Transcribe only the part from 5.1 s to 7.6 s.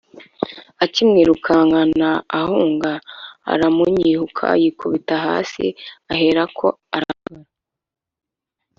hasi, aherako aramugara.